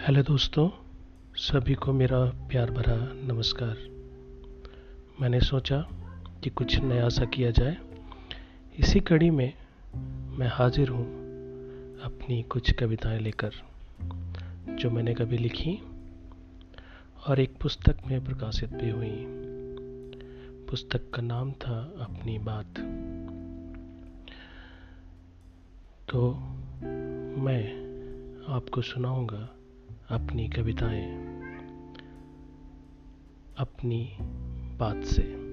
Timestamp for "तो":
26.10-26.32